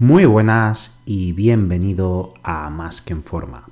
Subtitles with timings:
[0.00, 3.68] Muy buenas y bienvenido a Más que en Forma.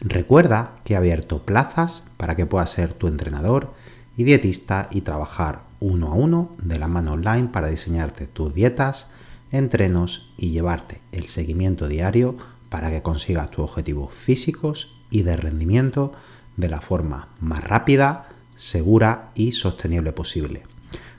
[0.00, 3.72] Recuerda que he abierto plazas para que puedas ser tu entrenador
[4.16, 9.12] y dietista y trabajar uno a uno de la mano online para diseñarte tus dietas,
[9.52, 12.36] entrenos y llevarte el seguimiento diario
[12.68, 16.12] para que consigas tus objetivos físicos y de rendimiento
[16.56, 20.64] de la forma más rápida, segura y sostenible posible.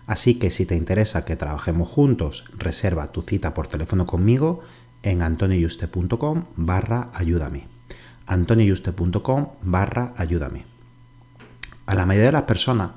[0.07, 4.61] Así que si te interesa que trabajemos juntos, reserva tu cita por teléfono conmigo
[5.01, 7.67] en antonioyuste.com barra ayúdame.
[8.25, 10.65] antonioyuste.com barra ayúdame.
[11.85, 12.91] A la mayoría de las personas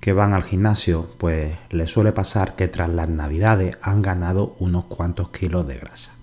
[0.00, 4.84] que van al gimnasio, pues les suele pasar que tras las navidades han ganado unos
[4.84, 6.14] cuantos kilos de grasa.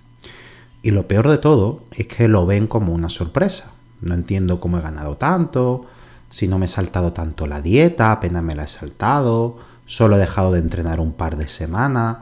[0.81, 3.73] Y lo peor de todo es que lo ven como una sorpresa.
[4.01, 5.85] No entiendo cómo he ganado tanto,
[6.29, 10.19] si no me he saltado tanto la dieta, apenas me la he saltado, solo he
[10.19, 12.17] dejado de entrenar un par de semanas.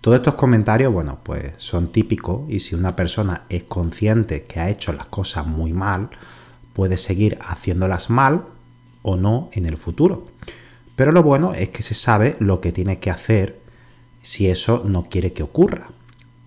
[0.00, 4.68] Todos estos comentarios, bueno, pues son típicos y si una persona es consciente que ha
[4.68, 6.10] hecho las cosas muy mal,
[6.72, 8.44] puede seguir haciéndolas mal
[9.02, 10.28] o no en el futuro.
[10.94, 13.60] Pero lo bueno es que se sabe lo que tiene que hacer
[14.22, 15.88] si eso no quiere que ocurra.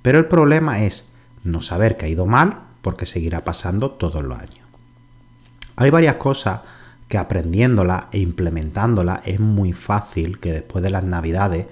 [0.01, 1.11] Pero el problema es
[1.43, 4.67] no saber que ha ido mal porque seguirá pasando todos los años.
[5.75, 6.61] Hay varias cosas
[7.09, 11.65] que aprendiéndola e implementándola es muy fácil que después de las navidades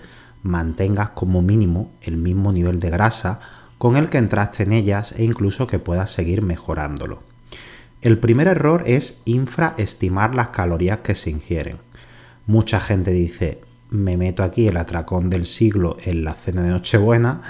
[0.44, 3.40] mantengas como mínimo el mismo nivel de grasa
[3.78, 7.22] con el que entraste en ellas e incluso que puedas seguir mejorándolo.
[8.02, 11.78] El primer error es infraestimar las calorías que se ingieren.
[12.48, 13.62] Mucha gente dice,
[13.92, 17.42] me meto aquí el atracón del siglo en la cena de Nochebuena,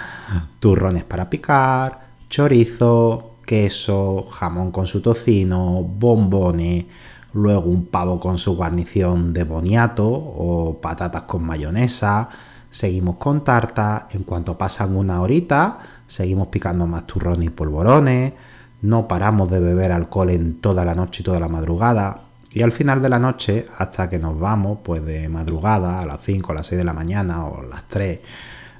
[0.59, 6.85] turrones para picar, chorizo, queso, jamón con su tocino, bombones,
[7.33, 12.29] luego un pavo con su guarnición de boniato o patatas con mayonesa,
[12.69, 18.33] seguimos con tarta, en cuanto pasan una horita, seguimos picando más turrones y polvorones,
[18.81, 22.21] no paramos de beber alcohol en toda la noche y toda la madrugada,
[22.51, 26.21] y al final de la noche, hasta que nos vamos, pues de madrugada, a las
[26.23, 28.19] 5, a las 6 de la mañana o las 3,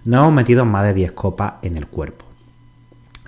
[0.06, 2.26] nos hemos metido más de 10 copas en el cuerpo.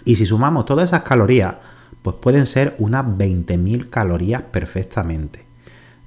[0.06, 1.56] Y si sumamos todas esas calorías,
[2.01, 5.45] pues pueden ser unas 20.000 calorías perfectamente.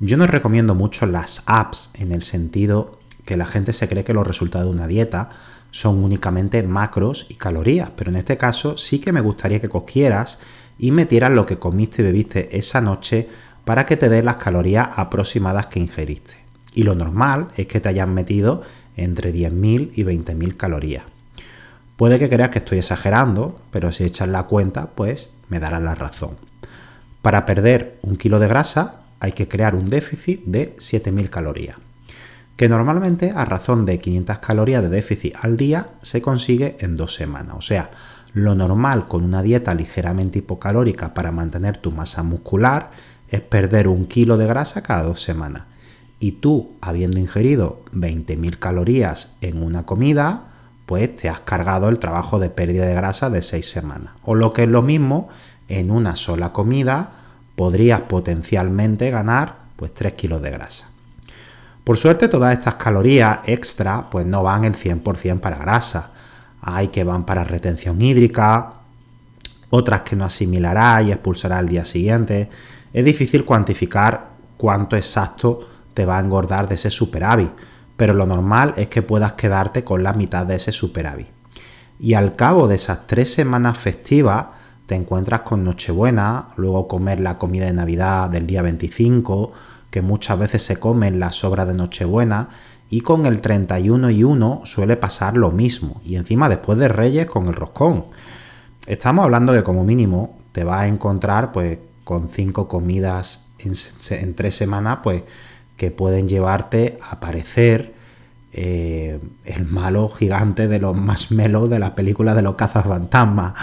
[0.01, 4.15] Yo no recomiendo mucho las apps en el sentido que la gente se cree que
[4.15, 5.31] los resultados de una dieta
[5.71, 10.39] son únicamente macros y calorías, pero en este caso sí que me gustaría que cogieras
[10.79, 13.29] y metieras lo que comiste y bebiste esa noche
[13.65, 16.35] para que te dé las calorías aproximadas que ingeriste.
[16.75, 18.63] Y lo normal es que te hayan metido
[18.97, 21.05] entre 10.000 y 20.000 calorías.
[21.97, 25.95] Puede que creas que estoy exagerando, pero si echas la cuenta, pues me darás la
[25.95, 26.37] razón.
[27.21, 31.77] Para perder un kilo de grasa hay que crear un déficit de 7.000 calorías,
[32.57, 37.15] que normalmente a razón de 500 calorías de déficit al día se consigue en dos
[37.15, 37.55] semanas.
[37.57, 37.91] O sea,
[38.35, 42.91] lo normal con una dieta ligeramente hipocalórica para mantener tu masa muscular
[43.29, 45.65] es perder un kilo de grasa cada dos semanas.
[46.19, 50.52] Y tú, habiendo ingerido 20.000 calorías en una comida,
[50.93, 54.13] pues te has cargado el trabajo de pérdida de grasa de 6 semanas.
[54.25, 55.31] O lo que es lo mismo,
[55.67, 57.13] en una sola comida
[57.57, 60.91] podrías potencialmente ganar pues 3 kilos de grasa.
[61.83, 66.11] Por suerte todas estas calorías extra pues no van el 100% para grasa.
[66.61, 68.75] Hay que van para retención hídrica,
[69.71, 72.51] otras que no asimilará y expulsará al día siguiente.
[72.93, 74.27] Es difícil cuantificar
[74.59, 77.51] cuánto exacto te va a engordar de ese superávit
[77.97, 81.29] pero lo normal es que puedas quedarte con la mitad de ese superávit.
[81.99, 84.47] Y al cabo de esas tres semanas festivas,
[84.87, 89.53] te encuentras con Nochebuena, luego comer la comida de Navidad del día 25,
[89.91, 92.49] que muchas veces se comen las sobras de Nochebuena,
[92.91, 96.03] Y con el 31 y 1 suele pasar lo mismo.
[96.05, 98.05] Y encima después de Reyes con el roscón.
[98.87, 104.57] Estamos hablando de como mínimo te vas a encontrar pues con cinco comidas en, tres
[104.57, 105.23] semanas pues
[105.77, 107.95] que pueden llevarte a parecer
[108.53, 113.55] eh, el malo gigante de los más melos de la película de los cazas fantasmas.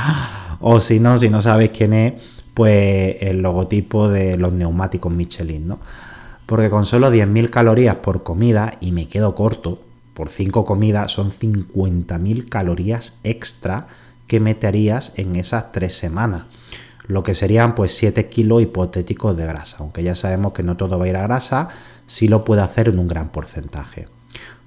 [0.61, 2.13] O si no, si no sabes quién es,
[2.53, 5.79] pues el logotipo de los neumáticos Michelin, ¿no?
[6.45, 9.81] Porque con solo 10.000 calorías por comida, y me quedo corto,
[10.15, 13.87] por 5 comidas son 50.000 calorías extra
[14.27, 16.43] que meterías en esas 3 semanas.
[17.07, 20.99] Lo que serían pues 7 kilos hipotéticos de grasa, aunque ya sabemos que no todo
[20.99, 21.69] va a ir a grasa,
[22.09, 24.07] sí lo puede hacer en un gran porcentaje.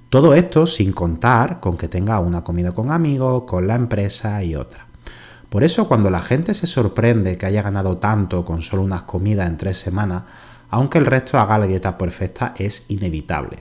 [0.08, 4.54] Todo esto sin contar con que tenga una comida con amigos, con la empresa y
[4.54, 4.86] otra.
[5.48, 9.48] Por eso cuando la gente se sorprende que haya ganado tanto con solo unas comidas
[9.48, 10.22] en tres semanas,
[10.70, 13.58] aunque el resto haga la dieta perfecta, es inevitable.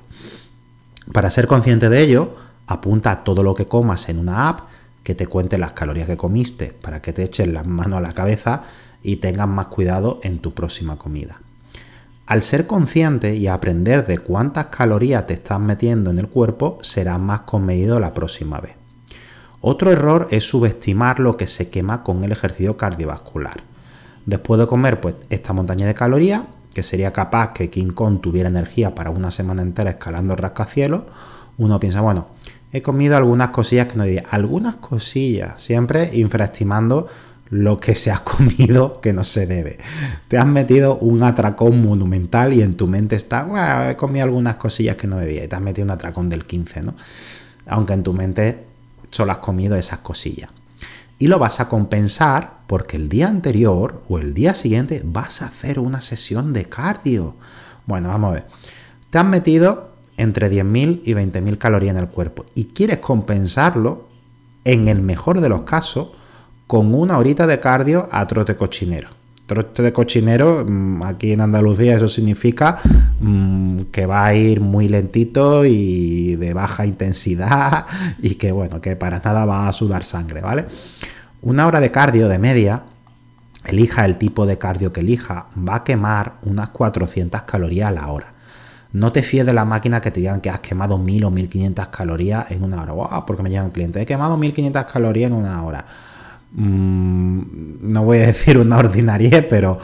[1.12, 2.36] Para ser consciente de ello,
[2.68, 4.60] apunta todo lo que comas en una app
[5.04, 8.14] que te cuente las calorías que comiste para que te echen las manos a la
[8.14, 8.64] cabeza
[9.02, 11.42] y tengas más cuidado en tu próxima comida.
[12.32, 17.20] Al ser consciente y aprender de cuántas calorías te estás metiendo en el cuerpo, serás
[17.20, 18.78] más comedido la próxima vez.
[19.60, 23.64] Otro error es subestimar lo que se quema con el ejercicio cardiovascular.
[24.26, 26.44] Después de comer pues, esta montaña de calorías,
[26.74, 31.02] que sería capaz que King Kong tuviera energía para una semana entera escalando el rascacielos,
[31.58, 32.28] uno piensa, bueno,
[32.72, 34.24] he comido algunas cosillas que no debía.
[34.30, 37.08] Algunas cosillas, siempre infraestimando
[37.52, 39.78] lo que se ha comido que no se debe.
[40.28, 44.96] Te has metido un atracón monumental y en tu mente está, he comido algunas cosillas
[44.96, 46.96] que no debía y te has metido un atracón del 15, ¿no?
[47.68, 48.66] Aunque en tu mente
[49.12, 50.50] solo has comido esas cosillas
[51.20, 55.46] y lo vas a compensar porque el día anterior o el día siguiente vas a
[55.46, 57.36] hacer una sesión de cardio.
[57.86, 58.48] Bueno, vamos a ver.
[59.12, 64.08] Te has metido entre 10.000 y 20.000 calorías en el cuerpo y quieres compensarlo,
[64.64, 66.10] en el mejor de los casos,
[66.72, 69.10] con una horita de cardio a trote cochinero.
[69.46, 72.80] Trote de cochinero, mm, aquí en Andalucía eso significa
[73.20, 77.88] mm, que va a ir muy lentito y de baja intensidad
[78.22, 80.68] y que bueno, que para nada va a sudar sangre, ¿vale?
[81.42, 82.84] Una hora de cardio de media,
[83.66, 88.08] elija el tipo de cardio que elija, va a quemar unas 400 calorías a la
[88.08, 88.34] hora.
[88.94, 91.88] No te fíes de la máquina que te digan que has quemado 1000 o 1500
[91.88, 93.26] calorías en una hora.
[93.26, 95.86] porque me llegan clientes, he quemado 1500 calorías en una hora
[96.54, 99.80] Mm, no voy a decir una ordinaria, pero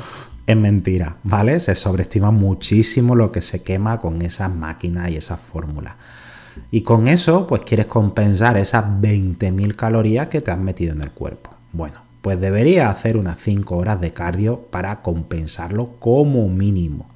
[0.46, 1.60] es mentira, ¿vale?
[1.60, 5.96] Se sobreestima muchísimo lo que se quema con esas máquinas y esas fórmulas.
[6.72, 11.12] Y con eso, pues quieres compensar esas 20.000 calorías que te has metido en el
[11.12, 11.52] cuerpo.
[11.72, 17.10] Bueno, pues debería hacer unas 5 horas de cardio para compensarlo como mínimo.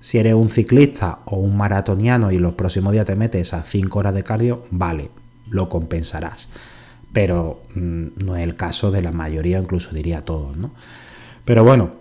[0.00, 3.98] Si eres un ciclista o un maratoniano y los próximos días te metes esas 5
[3.98, 5.10] horas de cardio, vale,
[5.48, 6.48] lo compensarás
[7.16, 10.72] pero mm, no es el caso de la mayoría, incluso diría todos, ¿no?
[11.46, 11.92] Pero bueno,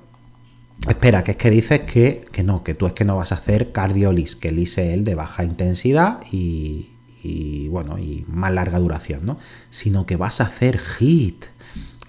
[0.89, 3.71] espera, que es que dices que, no, que tú es que no vas a hacer
[3.71, 6.89] cardiolis, que el es el de baja intensidad y,
[7.23, 9.39] y, bueno, y más larga duración, ¿no?
[9.69, 11.45] Sino que vas a hacer HIT,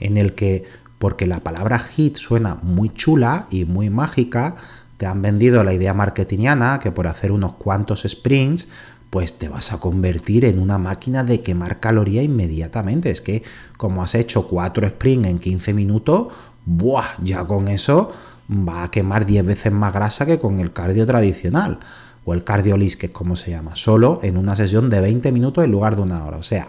[0.00, 0.64] en el que,
[0.98, 4.56] porque la palabra HIT suena muy chula y muy mágica,
[4.96, 8.68] te han vendido la idea marketingiana que por hacer unos cuantos sprints
[9.10, 13.10] pues te vas a convertir en una máquina de quemar caloría inmediatamente.
[13.10, 13.42] Es que
[13.76, 16.28] como has hecho 4 sprints en 15 minutos,
[16.64, 17.16] ¡buah!
[17.22, 18.12] Ya con eso
[18.50, 21.78] va a quemar 10 veces más grasa que con el cardio tradicional.
[22.24, 23.76] O el cardio lis, que es como se llama.
[23.76, 26.38] Solo en una sesión de 20 minutos en lugar de una hora.
[26.38, 26.66] O sea,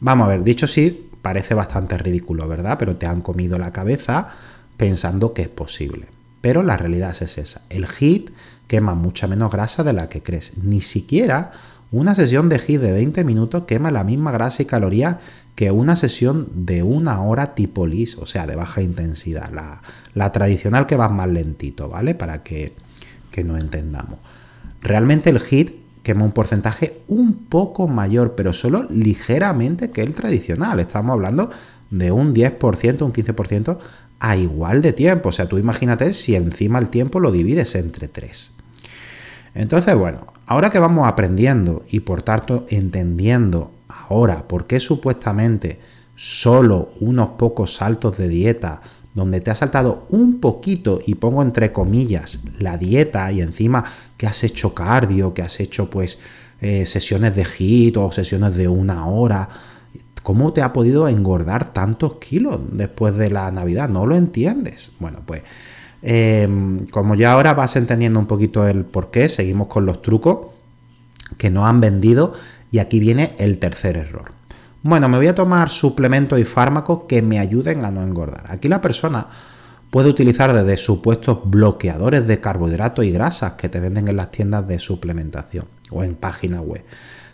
[0.00, 2.76] vamos a ver, dicho sí, parece bastante ridículo, ¿verdad?
[2.78, 4.30] Pero te han comido la cabeza
[4.78, 6.06] pensando que es posible.
[6.40, 7.62] Pero la realidad es esa.
[7.68, 8.30] El HIT
[8.70, 10.56] quema mucha menos grasa de la que crees.
[10.56, 11.50] Ni siquiera
[11.90, 15.18] una sesión de HIIT de 20 minutos quema la misma grasa y caloría
[15.56, 19.50] que una sesión de una hora tipo LIS, o sea, de baja intensidad.
[20.14, 22.14] La, tradicional que va más lentito, ¿vale?
[22.14, 22.72] Para que,
[23.44, 24.20] no entendamos.
[24.82, 25.72] Realmente el HIIT
[26.04, 30.78] quema un porcentaje un poco mayor, pero solo ligeramente que el tradicional.
[30.78, 31.50] Estamos hablando
[31.90, 33.78] de un 10%, un 15%
[34.20, 35.30] a igual de tiempo.
[35.30, 38.59] O sea, tú imagínate si encima el tiempo lo divides entre 3.
[39.54, 45.80] Entonces, bueno, ahora que vamos aprendiendo y por tanto entendiendo ahora por qué supuestamente
[46.16, 48.82] solo unos pocos saltos de dieta
[49.14, 53.84] donde te ha saltado un poquito y pongo entre comillas la dieta y encima
[54.16, 56.20] que has hecho cardio, que has hecho pues
[56.60, 59.48] eh, sesiones de HIIT o sesiones de una hora,
[60.22, 63.88] ¿cómo te ha podido engordar tantos kilos después de la Navidad?
[63.88, 64.92] No lo entiendes.
[65.00, 65.42] Bueno, pues
[66.02, 70.48] Em, como ya ahora vas entendiendo un poquito el por qué, seguimos con los trucos.
[71.38, 72.34] que no han vendido
[72.72, 74.32] y aquí viene el tercer error.
[74.82, 78.46] Bueno, me voy a tomar suplementos y fármacos que me ayuden a no engordar.
[78.48, 79.28] Aquí la persona
[79.90, 84.66] puede utilizar desde supuestos bloqueadores de carbohidratos y grasas que te venden en las tiendas
[84.66, 86.82] de suplementación o en páginas web.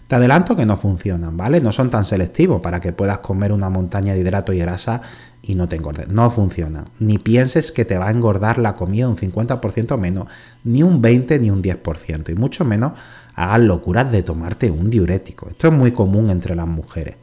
[0.09, 1.61] Te adelanto que no funcionan, ¿vale?
[1.61, 5.03] No son tan selectivos para que puedas comer una montaña de hidratos y grasa
[5.43, 6.09] y no te engordes.
[6.09, 6.85] No funciona.
[7.01, 10.29] Ni pienses que te va a engordar la comida un 50% menos,
[10.63, 12.93] ni un 20 ni un 10%, y mucho menos
[13.35, 15.49] hagas locuras de tomarte un diurético.
[15.49, 17.17] Esto es muy común entre las mujeres.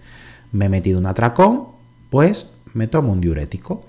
[0.51, 1.67] Me he metido un atracón,
[2.09, 3.85] pues me tomo un diurético.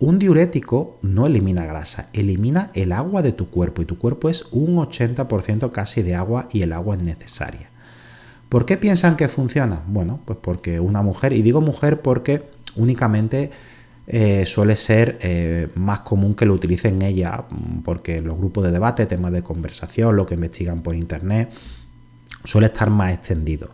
[0.00, 4.46] Un diurético no elimina grasa, elimina el agua de tu cuerpo y tu cuerpo es
[4.52, 7.70] un 80% casi de agua y el agua es necesaria.
[8.48, 9.82] ¿Por qué piensan que funciona?
[9.86, 13.50] Bueno, pues porque una mujer, y digo mujer porque únicamente
[14.06, 17.44] eh, suele ser eh, más común que lo utilicen ella,
[17.84, 21.50] porque los grupos de debate, temas de conversación, lo que investigan por internet,
[22.44, 23.68] suele estar más extendido.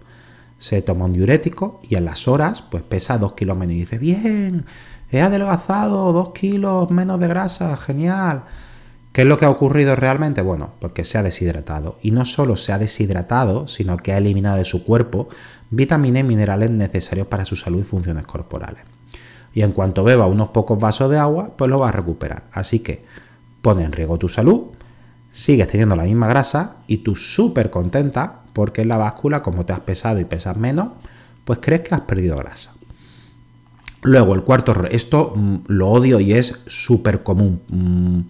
[0.59, 3.99] Se toma un diurético y en las horas pues pesa 2 kilos menos y dice,
[3.99, 4.65] bien,
[5.13, 8.43] he adelgazado 2 kilos menos de grasa, genial.
[9.15, 10.43] ¿Qué es lo que ha ocurrido realmente?
[10.43, 11.99] Bueno, porque se ha deshidratado.
[12.03, 15.31] Y no solo se ha deshidratado, sino que ha eliminado de su cuerpo
[15.71, 18.83] vitaminas y minerales necesarios para su salud y funciones corporales
[19.55, 22.45] y en cuanto beba unos pocos vasos de agua, pues lo va a recuperar.
[22.53, 23.05] Así que
[23.63, 24.63] pone en riesgo tu salud,
[25.31, 29.73] sigues teniendo la misma grasa y tú súper contenta porque en la báscula, como te
[29.73, 30.89] has pesado y pesas menos,
[31.45, 32.75] pues crees que has perdido grasa.
[34.03, 38.29] Luego, el cuarto esto mm, lo odio y es súper común.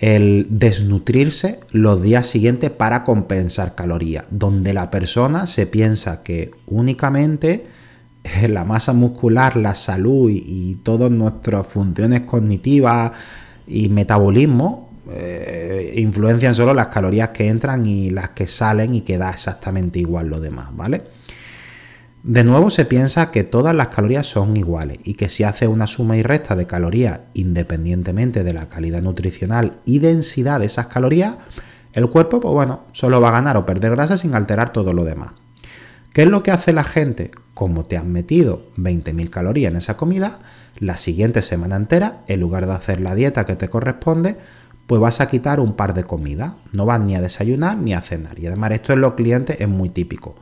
[0.00, 7.66] El desnutrirse los días siguientes para compensar calorías, donde la persona se piensa que únicamente
[8.48, 13.12] la masa muscular, la salud y, todas nuestras funciones cognitivas
[13.66, 19.30] y metabolismo eh, influencian solo las calorías que entran y las que salen y queda
[19.30, 21.02] exactamente igual lo demás, ¿vale?
[22.24, 25.86] De nuevo se piensa que todas las calorías son iguales y que si hace una
[25.86, 31.36] suma y resta de calorías independientemente de la calidad nutricional y densidad de esas calorías,
[31.92, 35.04] el cuerpo, pues bueno, solo va a ganar o perder grasa sin alterar todo lo
[35.04, 35.30] demás.
[36.12, 37.30] ¿Qué es lo que hace la gente?
[37.54, 40.40] Como te han metido 20.000 calorías en esa comida,
[40.78, 44.36] la siguiente semana entera, en lugar de hacer la dieta que te corresponde,
[44.88, 46.54] pues vas a quitar un par de comidas.
[46.72, 48.38] No vas ni a desayunar ni a cenar.
[48.38, 50.34] Y además esto en los clientes es muy típico.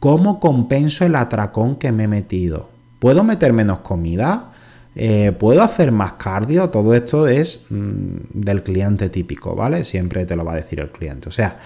[0.00, 2.70] ¿Cómo compenso el atracón que me he metido?
[2.98, 4.52] ¿Puedo meter menos comida?
[4.96, 6.70] Eh, ¿Puedo hacer más cardio?
[6.70, 9.84] Todo esto es mm, del cliente típico, ¿vale?
[9.84, 11.28] Siempre te lo va a decir el cliente.
[11.28, 11.58] O sea,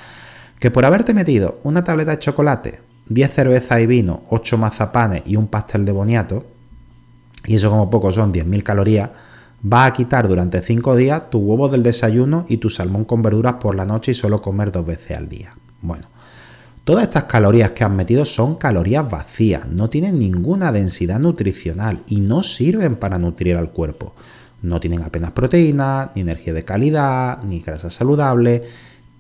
[0.59, 5.37] que por haberte metido una tableta de chocolate 10 cervezas y vino, 8 mazapanes y
[5.37, 6.45] un pastel de boniato,
[7.47, 9.11] y eso como poco son 10.000 calorías,
[9.65, 13.55] va a quitar durante 5 días tu huevo del desayuno y tu salmón con verduras
[13.55, 15.51] por la noche y solo comer dos veces al día.
[15.83, 16.07] Bueno,
[16.85, 22.21] todas estas calorías que has metido son calorías vacías, no tienen ninguna densidad nutricional y
[22.21, 24.15] no sirven para nutrir al cuerpo.
[24.63, 28.65] No tienen apenas proteína, ni energía de calidad, ni grasa saludable,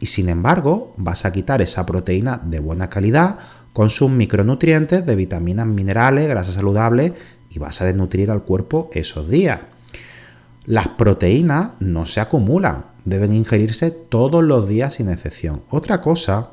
[0.01, 3.39] y sin embargo vas a quitar esa proteína de buena calidad
[3.73, 7.13] con sus micronutrientes de vitaminas, minerales, grasas saludables
[7.51, 9.61] y vas a desnutrir al cuerpo esos días.
[10.65, 15.63] Las proteínas no se acumulan, deben ingerirse todos los días sin excepción.
[15.71, 16.51] Otra cosa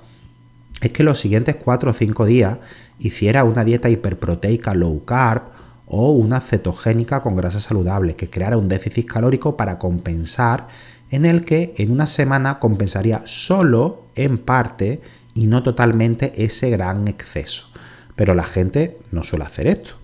[0.82, 2.58] es que los siguientes 4 o 5 días
[3.00, 5.44] hiciera una dieta hiperproteica low carb
[5.86, 10.68] o una cetogénica con grasas saludables, que creara un déficit calórico para compensar,
[11.10, 15.02] en el que en una semana compensaría solo en parte
[15.34, 17.68] y no totalmente ese gran exceso.
[18.16, 19.96] Pero la gente no suele hacer esto.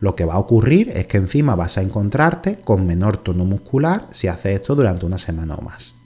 [0.00, 4.06] Lo que va a ocurrir es que encima vas a encontrarte con menor tono muscular
[4.12, 5.97] si haces esto durante una semana o más.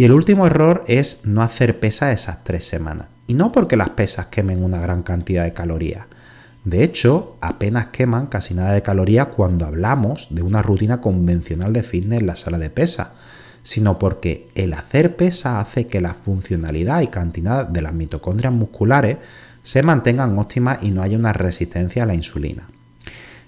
[0.00, 3.08] Y el último error es no hacer pesas esas tres semanas.
[3.26, 6.06] Y no porque las pesas quemen una gran cantidad de calorías.
[6.64, 11.82] De hecho, apenas queman casi nada de calorías cuando hablamos de una rutina convencional de
[11.82, 13.08] fitness en la sala de pesas
[13.62, 19.18] sino porque el hacer pesa hace que la funcionalidad y cantidad de las mitocondrias musculares
[19.62, 22.70] se mantengan óptimas y no haya una resistencia a la insulina.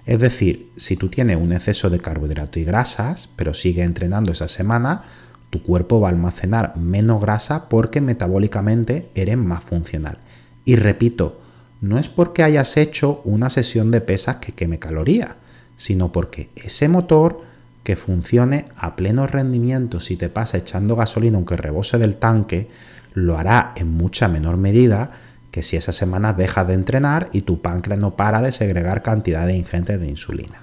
[0.05, 4.49] Es decir, si tú tienes un exceso de carbohidratos y grasas, pero sigues entrenando esa
[4.49, 5.05] semana,
[5.53, 10.17] tu cuerpo va a almacenar menos grasa porque metabólicamente eres más funcional.
[10.65, 11.43] Y repito,
[11.83, 15.33] no es porque hayas hecho una sesión de pesas que queme calorías,
[15.77, 17.43] sino porque ese motor
[17.83, 22.71] que funcione a pleno rendimiento si te pasa echando gasolina aunque rebose del tanque,
[23.13, 25.11] lo hará en mucha menor medida
[25.51, 29.55] que si esa semana dejas de entrenar y tu páncreas no para de segregar cantidades
[29.55, 30.63] ingentes de insulina.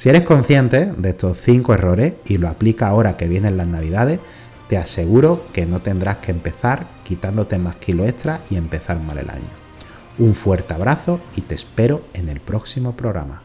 [0.00, 4.18] Si eres consciente de estos cinco errores y lo aplica ahora que vienen las navidades,
[4.66, 9.28] te aseguro que no tendrás que empezar quitándote más kilo extra y empezar mal el
[9.28, 9.50] año.
[10.16, 13.42] Un fuerte abrazo y te espero en el próximo programa.